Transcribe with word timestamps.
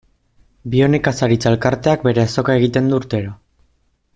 Bionekazaritza 0.75 1.51
elkarteak 1.55 2.07
bere 2.09 2.25
azoka 2.25 2.57
egiten 2.63 2.89
du 2.93 2.99
urtero. 3.03 3.37